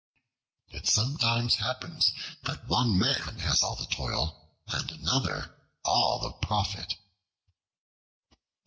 It 0.71 0.87
sometimes 0.87 1.57
happens 1.61 2.11
that 2.41 2.67
one 2.67 2.97
man 2.97 3.37
has 3.37 3.61
all 3.61 3.75
the 3.75 3.85
toil, 3.85 4.49
and 4.65 4.89
another 4.93 5.53
all 5.85 6.17
the 6.17 6.31
profit. 6.47 6.95